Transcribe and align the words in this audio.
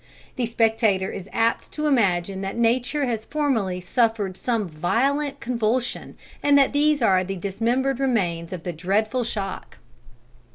The 0.35 0.47
spectator 0.47 1.11
is 1.11 1.29
apt 1.31 1.71
to 1.73 1.85
imagine 1.85 2.41
that 2.41 2.57
nature 2.57 3.05
has 3.05 3.23
formerly 3.25 3.79
suffered 3.79 4.35
some 4.35 4.67
violent 4.67 5.39
convulsion, 5.39 6.17
and 6.41 6.57
that 6.57 6.73
these 6.73 7.03
are 7.03 7.23
the 7.23 7.35
dismembered 7.35 7.99
remains 7.99 8.51
of 8.51 8.63
the 8.63 8.73
dreadful 8.73 9.23
shock." 9.23 9.77